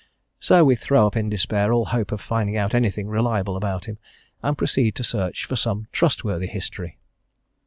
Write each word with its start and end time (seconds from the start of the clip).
So 0.39 0.65
we 0.65 0.73
throw 0.75 1.05
up 1.05 1.15
in 1.15 1.29
despair 1.29 1.71
all 1.71 1.85
hope 1.85 2.11
of 2.11 2.19
finding 2.19 2.57
out 2.57 2.73
anything 2.73 3.07
reliable 3.07 3.55
about 3.55 3.85
Him, 3.85 3.99
and 4.41 4.57
proceed 4.57 4.95
to 4.95 5.03
search 5.03 5.45
for 5.45 5.55
some 5.55 5.85
trustworthy 5.91 6.47
history. 6.47 6.97